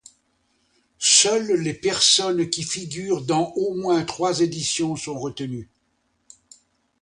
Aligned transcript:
Seuls 0.97 1.51
les 1.61 1.75
personnes 1.75 2.49
qui 2.49 2.63
figurent 2.63 3.21
dans 3.21 3.51
au 3.55 3.75
moins 3.75 4.03
trois 4.03 4.39
éditions 4.39 4.95
sont 4.95 5.13
retenus. 5.19 5.67